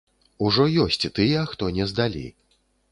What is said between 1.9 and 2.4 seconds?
здалі!